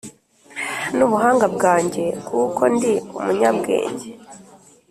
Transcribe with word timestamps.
ni 0.95 1.01
ubuhanga 1.05 1.45
bwanjye 1.55 2.03
kuko 2.27 2.61
ndi 2.75 2.91
umunyabwenge. 3.17 4.07